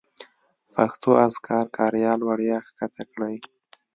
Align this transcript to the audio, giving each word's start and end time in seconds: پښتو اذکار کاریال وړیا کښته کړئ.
پښتو 0.73 1.09
اذکار 1.25 1.65
کاریال 1.77 2.19
وړیا 2.29 2.57
کښته 2.67 3.03
کړئ. 3.11 3.35